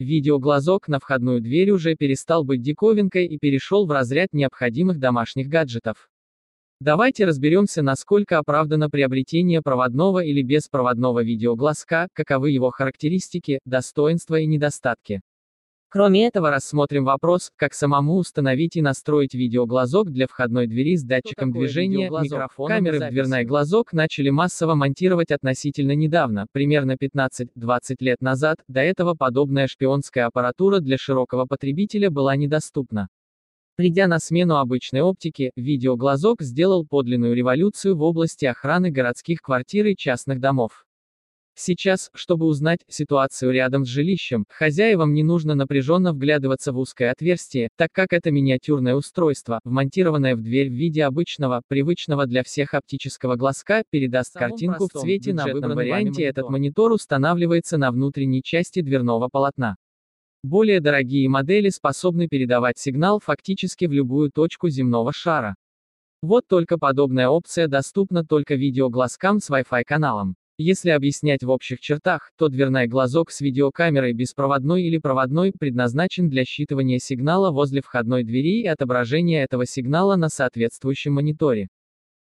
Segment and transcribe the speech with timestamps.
[0.00, 6.08] Видеоглазок на входную дверь уже перестал быть диковинкой и перешел в разряд необходимых домашних гаджетов.
[6.80, 15.20] Давайте разберемся, насколько оправдано приобретение проводного или беспроводного видеоглазка, каковы его характеристики, достоинства и недостатки.
[15.92, 21.50] Кроме этого рассмотрим вопрос, как самому установить и настроить видеоглазок для входной двери с датчиком
[21.50, 28.58] движения, микрофоном Камеры в дверной глазок начали массово монтировать относительно недавно, примерно 15-20 лет назад,
[28.68, 33.08] до этого подобная шпионская аппаратура для широкого потребителя была недоступна.
[33.74, 39.96] Придя на смену обычной оптике, видеоглазок сделал подлинную революцию в области охраны городских квартир и
[39.96, 40.84] частных домов.
[41.62, 47.68] Сейчас, чтобы узнать ситуацию рядом с жилищем, хозяевам не нужно напряженно вглядываться в узкое отверстие,
[47.76, 53.36] так как это миниатюрное устройство, вмонтированное в дверь в виде обычного, привычного для всех оптического
[53.36, 56.24] глазка, передаст картинку в цвете на выбранном варианте.
[56.24, 59.76] Этот монитор устанавливается на внутренней части дверного полотна.
[60.42, 65.56] Более дорогие модели способны передавать сигнал фактически в любую точку земного шара.
[66.22, 70.36] Вот только подобная опция доступна только видеоглазкам с Wi-Fi каналом.
[70.62, 76.42] Если объяснять в общих чертах, то дверной глазок с видеокамерой беспроводной или проводной предназначен для
[76.42, 81.68] считывания сигнала возле входной двери и отображения этого сигнала на соответствующем мониторе.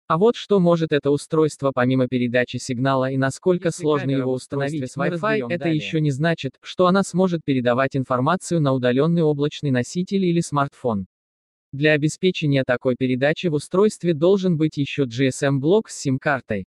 [0.07, 4.91] А вот что может это устройство помимо передачи сигнала и насколько Если сложно его установить
[4.91, 5.75] с Wi-Fi, это далее.
[5.75, 11.05] еще не значит, что она сможет передавать информацию на удаленный облачный носитель или смартфон.
[11.71, 16.65] Для обеспечения такой передачи в устройстве должен быть еще GSM-блок с сим-картой.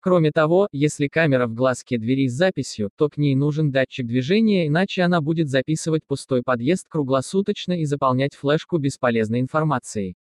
[0.00, 4.66] Кроме того, если камера в глазке двери с записью, то к ней нужен датчик движения,
[4.66, 10.16] иначе она будет записывать пустой подъезд круглосуточно и заполнять флешку бесполезной информацией.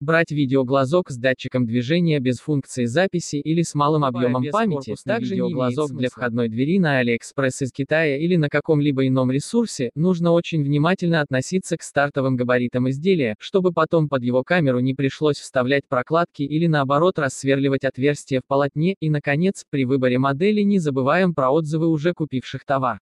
[0.00, 5.90] Брать видеоглазок с датчиком движения без функции записи или с малым объемом памяти, также видеоглазок
[5.96, 11.20] для входной двери на AliExpress из Китая или на каком-либо ином ресурсе, нужно очень внимательно
[11.20, 16.68] относиться к стартовым габаритам изделия, чтобы потом под его камеру не пришлось вставлять прокладки или
[16.68, 22.12] наоборот рассверливать отверстия в полотне, и наконец, при выборе модели не забываем про отзывы уже
[22.12, 23.00] купивших товар.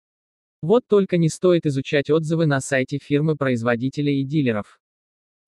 [0.63, 4.79] Вот только не стоит изучать отзывы на сайте фирмы-производителя и дилеров.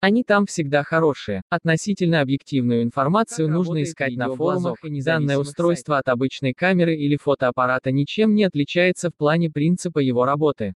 [0.01, 1.43] Они там всегда хорошие.
[1.49, 7.17] Относительно объективную информацию как нужно искать на форумах, и данное устройство от обычной камеры или
[7.17, 10.75] фотоаппарата ничем не отличается в плане принципа его работы.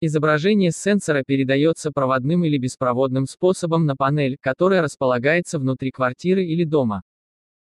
[0.00, 6.64] Изображение с сенсора передается проводным или беспроводным способом на панель, которая располагается внутри квартиры или
[6.64, 7.02] дома.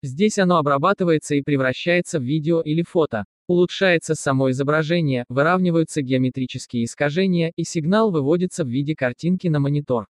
[0.04, 3.26] Здесь оно обрабатывается и превращается в видео или фото.
[3.48, 10.06] Улучшается само изображение, выравниваются геометрические искажения, и сигнал выводится в виде картинки на монитор.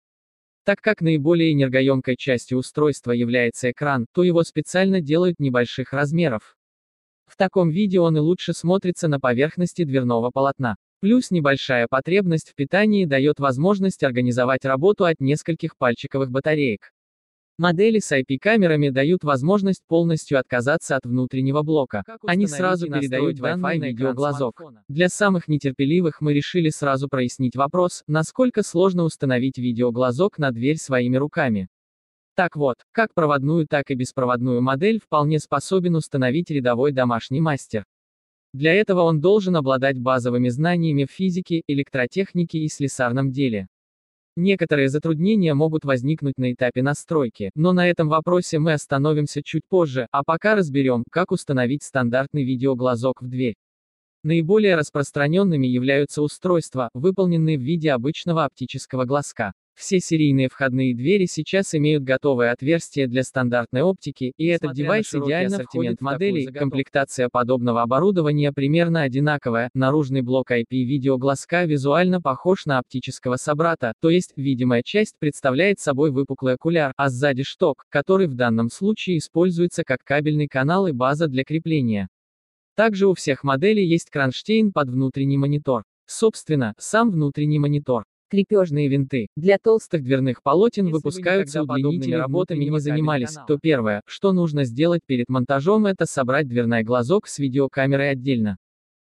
[0.68, 6.58] Так как наиболее энергоемкой частью устройства является экран, то его специально делают небольших размеров.
[7.24, 10.76] В таком виде он и лучше смотрится на поверхности дверного полотна.
[11.00, 16.92] Плюс небольшая потребность в питании дает возможность организовать работу от нескольких пальчиковых батареек.
[17.58, 22.04] Модели с IP-камерами дают возможность полностью отказаться от внутреннего блока.
[22.24, 24.62] Они сразу передают Wi-Fi видеоглазок.
[24.86, 31.16] Для самых нетерпеливых мы решили сразу прояснить вопрос, насколько сложно установить видеоглазок на дверь своими
[31.16, 31.68] руками.
[32.36, 37.84] Так вот, как проводную, так и беспроводную модель вполне способен установить рядовой домашний мастер.
[38.52, 43.66] Для этого он должен обладать базовыми знаниями в физике, электротехнике и слесарном деле.
[44.40, 50.06] Некоторые затруднения могут возникнуть на этапе настройки, но на этом вопросе мы остановимся чуть позже,
[50.12, 53.56] а пока разберем, как установить стандартный видеоглазок в дверь.
[54.22, 59.54] Наиболее распространенными являются устройства, выполненные в виде обычного оптического глазка.
[59.78, 65.58] Все серийные входные двери сейчас имеют готовое отверстие для стандартной оптики, и этот девайс идеально
[65.58, 66.46] в моделей.
[66.46, 69.70] Комплектация подобного оборудования примерно одинаковая.
[69.74, 76.10] Наружный блок IP видеоглазка визуально похож на оптического собрата, то есть видимая часть представляет собой
[76.10, 81.28] выпуклый окуляр, а сзади шток, который в данном случае используется как кабельный канал и база
[81.28, 82.08] для крепления.
[82.74, 85.84] Также у всех моделей есть кронштейн под внутренний монитор.
[86.04, 88.02] Собственно, сам внутренний монитор.
[88.30, 89.28] Крепежные винты.
[89.36, 93.46] Для толстых дверных полотен Если выпускаются удлинителями работами не занимались, канала.
[93.46, 98.58] то первое, что нужно сделать перед монтажом, это собрать дверной глазок с видеокамерой отдельно.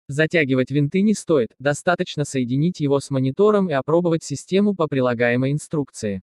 [0.08, 6.22] Затягивать винты не стоит, достаточно соединить его с монитором и опробовать систему по прилагаемой инструкции.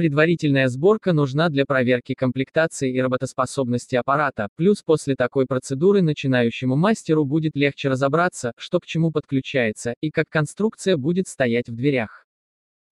[0.00, 7.26] Предварительная сборка нужна для проверки комплектации и работоспособности аппарата, плюс после такой процедуры начинающему мастеру
[7.26, 12.24] будет легче разобраться, что к чему подключается, и как конструкция будет стоять в дверях.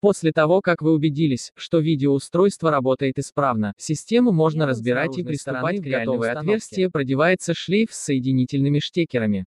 [0.02, 5.80] После того, как вы убедились, что видеоустройство работает исправно, систему можно Нет, разбирать и приступать
[5.80, 9.46] к готовое отверстие продевается шлейф с соединительными штекерами.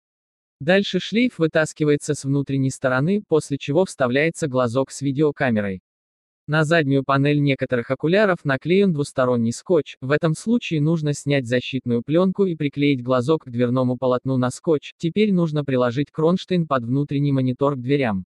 [0.58, 5.82] Дальше шлейф вытаскивается с внутренней стороны, после чего вставляется глазок с видеокамерой.
[6.46, 12.44] На заднюю панель некоторых окуляров наклеен двусторонний скотч, в этом случае нужно снять защитную пленку
[12.44, 17.76] и приклеить глазок к дверному полотну на скотч, теперь нужно приложить кронштейн под внутренний монитор
[17.76, 18.26] к дверям.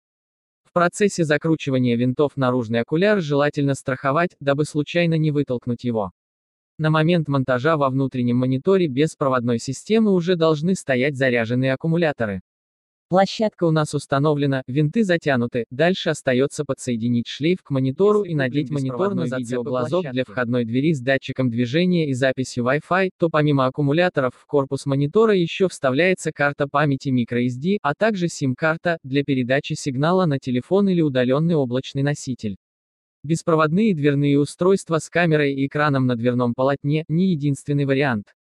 [0.64, 6.12] В процессе закручивания винтов наружный окуляр желательно страховать, дабы случайно не вытолкнуть его.
[6.78, 12.40] На момент монтажа во внутреннем мониторе без проводной системы уже должны стоять заряженные аккумуляторы.
[13.08, 19.28] Площадка у нас установлена, винты затянуты, дальше остается подсоединить шлейф к монитору и надеть мониторный
[19.30, 24.86] видеоглазок для входной двери с датчиком движения и записью Wi-Fi, то помимо аккумуляторов в корпус
[24.86, 31.00] монитора еще вставляется карта памяти microSD, а также SIM-карта, для передачи сигнала на телефон или
[31.00, 32.56] удаленный облачный носитель.
[33.22, 38.35] Беспроводные дверные устройства с камерой и экраном на дверном полотне– не единственный вариант.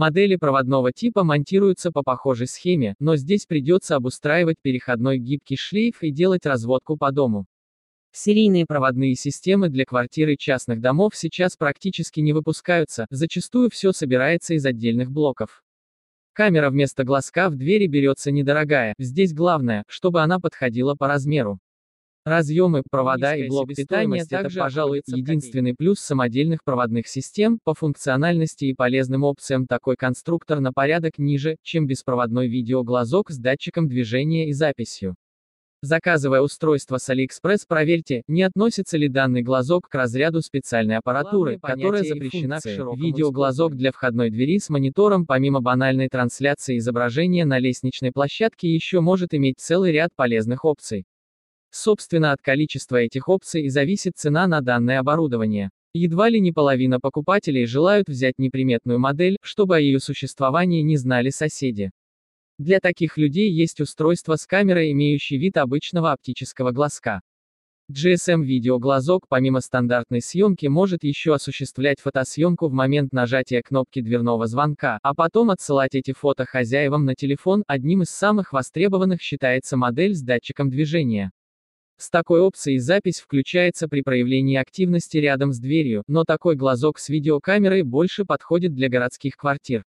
[0.00, 6.10] Модели проводного типа монтируются по похожей схеме, но здесь придется обустраивать переходной гибкий шлейф и
[6.10, 7.44] делать разводку по дому.
[8.10, 14.54] Серийные проводные системы для квартир и частных домов сейчас практически не выпускаются, зачастую все собирается
[14.54, 15.62] из отдельных блоков.
[16.32, 21.58] Камера вместо глазка в двери берется недорогая, здесь главное, чтобы она подходила по размеру.
[22.30, 28.72] Разъемы, провода и блок питания это, пожалуй, единственный плюс самодельных проводных систем, по функциональности и
[28.72, 35.16] полезным опциям такой конструктор на порядок ниже, чем беспроводной видеоглазок с датчиком движения и записью.
[35.82, 42.04] Заказывая устройство с AliExpress, проверьте, не относится ли данный глазок к разряду специальной аппаратуры, которая
[42.04, 48.12] запрещена к широкому Видеоглазок для входной двери с монитором помимо банальной трансляции изображения на лестничной
[48.12, 51.06] площадке еще может иметь целый ряд полезных опций.
[51.70, 55.70] Собственно от количества этих опций и зависит цена на данное оборудование.
[55.92, 61.30] Едва ли не половина покупателей желают взять неприметную модель, чтобы о ее существовании не знали
[61.30, 61.90] соседи.
[62.58, 67.22] Для таких людей есть устройство с камерой, имеющей вид обычного оптического глазка.
[67.90, 75.14] GSM-видеоглазок помимо стандартной съемки может еще осуществлять фотосъемку в момент нажатия кнопки дверного звонка, а
[75.14, 80.70] потом отсылать эти фото хозяевам на телефон, одним из самых востребованных считается модель с датчиком
[80.70, 81.32] движения.
[82.00, 87.10] С такой опцией запись включается при проявлении активности рядом с дверью, но такой глазок с
[87.10, 89.84] видеокамерой больше подходит для городских квартир.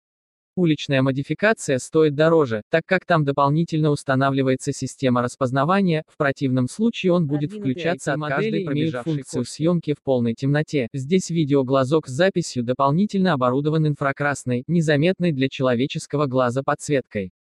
[0.55, 7.27] Уличная модификация стоит дороже, так как там дополнительно устанавливается система распознавания, в противном случае он
[7.27, 10.87] будет включаться от каждой имеют функцию съемки в полной темноте.
[10.93, 17.33] Здесь видеоглазок с записью дополнительно оборудован инфракрасной, незаметной для человеческого глаза подсветкой.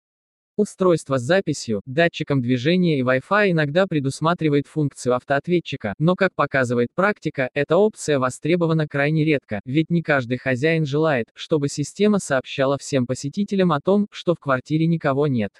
[0.56, 7.50] Устройство с записью, датчиком движения и Wi-Fi иногда предусматривает функцию автоответчика, но как показывает практика,
[7.52, 13.70] эта опция востребована крайне редко, ведь не каждый хозяин желает, чтобы система сообщала всем посетителям
[13.70, 15.50] о том, что в квартире никого нет.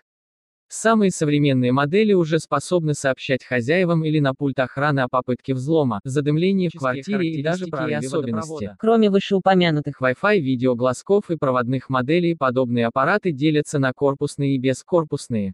[0.69, 6.69] Самые современные модели уже способны сообщать хозяевам или на пульт охраны о попытке взлома, задымлении
[6.69, 8.75] в квартире и даже прорыве особенности.
[8.79, 15.53] Кроме вышеупомянутых Wi-Fi, видеоглазков и проводных моделей, подобные аппараты делятся на корпусные и бескорпусные.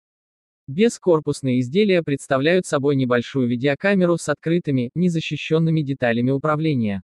[0.67, 7.03] Бескорпусные изделия представляют собой небольшую видеокамеру с открытыми, незащищенными деталями управления.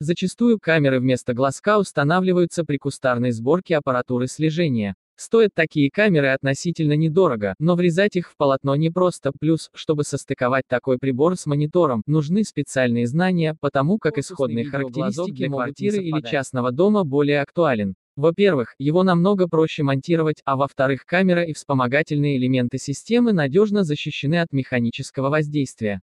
[0.00, 4.94] Зачастую камеры вместо глазка устанавливаются при кустарной сборке аппаратуры слежения.
[5.16, 10.98] Стоят такие камеры относительно недорого, но врезать их в полотно непросто, плюс, чтобы состыковать такой
[10.98, 17.04] прибор с монитором, нужны специальные знания, потому как исходные характеристики для квартиры или частного дома
[17.04, 17.94] более актуален.
[18.16, 24.52] Во-первых, его намного проще монтировать, а во-вторых, камера и вспомогательные элементы системы надежно защищены от
[24.52, 26.00] механического воздействия.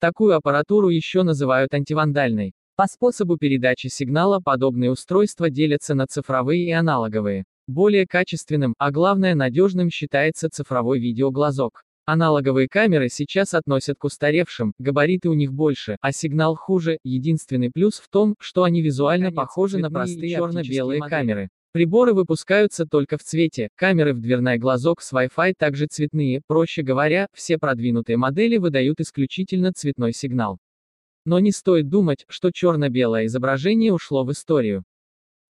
[0.00, 2.52] Такую аппаратуру еще называют антивандальной.
[2.76, 7.44] По способу передачи сигнала подобные устройства делятся на цифровые и аналоговые.
[7.66, 11.82] Более качественным, а главное надежным считается цифровой видеоглазок.
[12.04, 16.98] Аналоговые камеры сейчас относят к устаревшим, габариты у них больше, а сигнал хуже.
[17.02, 21.48] Единственный плюс в том, что они визуально Конец, похожи на простые черно-белые камеры.
[21.72, 27.26] Приборы выпускаются только в цвете, камеры в дверной глазок с Wi-Fi также цветные, проще говоря,
[27.34, 30.58] все продвинутые модели выдают исключительно цветной сигнал.
[31.24, 34.84] Но не стоит думать, что черно-белое изображение ушло в историю.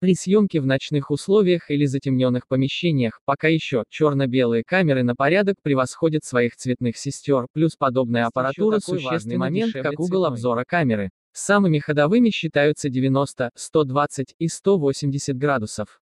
[0.05, 6.23] При съемке в ночных условиях или затемненных помещениях, пока еще, черно-белые камеры на порядок превосходят
[6.23, 11.09] своих цветных сестер, плюс подобная аппаратура существенный момент, как угол обзора камеры.
[11.33, 15.99] Самыми ходовыми считаются 90, 120 и 180 градусов.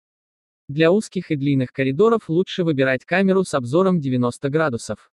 [0.67, 5.11] Для узких и длинных коридоров лучше выбирать камеру с обзором 90 градусов.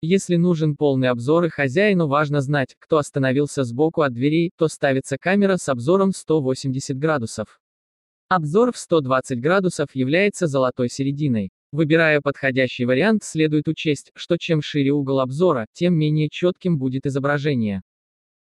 [0.00, 5.18] Если нужен полный обзор и хозяину важно знать, кто остановился сбоку от дверей, то ставится
[5.18, 7.60] камера с обзором 180 градусов.
[8.28, 11.50] Обзор в 120 градусов является золотой серединой.
[11.72, 17.82] Выбирая подходящий вариант, следует учесть, что чем шире угол обзора, тем менее четким будет изображение.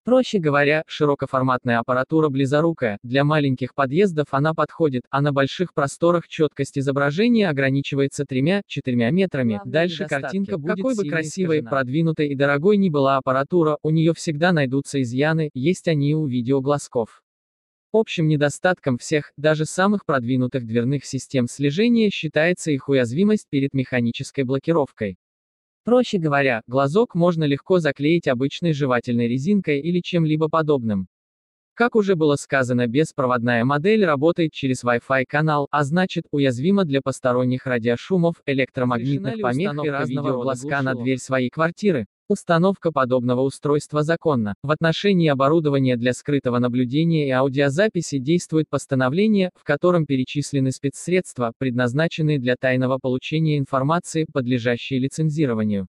[0.04, 6.80] Проще говоря, широкоформатная аппаратура близорукая, для маленьких подъездов она подходит, а на больших просторах четкость
[6.80, 8.62] изображения ограничивается 3-4
[9.12, 9.56] метрами.
[9.56, 11.70] Главные Дальше картинка будет Какой бы красивой, искажена.
[11.70, 16.26] продвинутой и дорогой ни была аппаратура, у нее всегда найдутся изъяны, есть они и у
[16.26, 17.22] видеоглазков.
[17.94, 25.18] Общим недостатком всех, даже самых продвинутых дверных систем слежения считается их уязвимость перед механической блокировкой.
[25.86, 31.08] Проще говоря, глазок можно легко заклеить обычной жевательной резинкой или чем-либо подобным.
[31.76, 37.68] Как уже было сказано, беспроводная модель работает через Wi-Fi канал, а значит, уязвима для посторонних
[37.68, 42.08] радиошумов, электромагнитных помех и разного глазка на дверь своей квартиры.
[42.30, 44.56] Установка подобного устройства законна.
[44.62, 52.38] В отношении оборудования для скрытого наблюдения и аудиозаписи действует постановление, в котором перечислены спецсредства, предназначенные
[52.38, 55.88] для тайного получения информации, подлежащие лицензированию.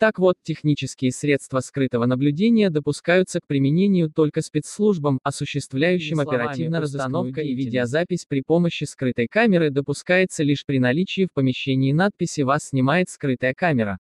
[0.00, 7.42] Так вот, технические средства скрытого наблюдения допускаются к применению только спецслужбам, осуществляющим словами, оперативно расстановка
[7.42, 13.08] и видеозапись при помощи скрытой камеры допускается лишь при наличии в помещении надписи «Вас снимает
[13.08, 13.98] скрытая камера».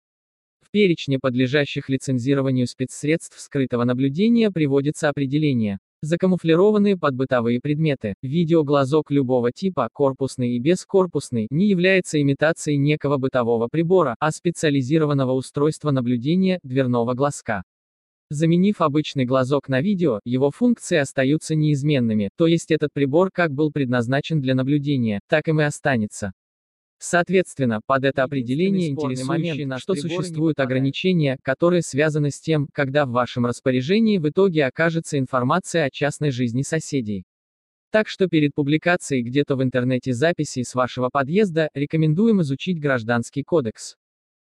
[0.74, 5.78] Перечне подлежащих лицензированию спецсредств скрытого наблюдения приводится определение.
[6.02, 8.14] Закамуфлированные под бытовые предметы.
[8.22, 15.92] Видеоглазок любого типа, корпусный и бескорпусный, не является имитацией некого бытового прибора, а специализированного устройства
[15.92, 17.62] наблюдения, дверного глазка.
[18.30, 23.70] Заменив обычный глазок на видео, его функции остаются неизменными, то есть этот прибор как был
[23.70, 26.32] предназначен для наблюдения, так им и останется.
[27.06, 33.10] Соответственно, под это определение интересующий момент, что существуют ограничения, которые связаны с тем, когда в
[33.10, 37.24] вашем распоряжении в итоге окажется информация о частной жизни соседей.
[37.90, 43.96] Так что перед публикацией где-то в интернете записи с вашего подъезда рекомендуем изучить Гражданский кодекс.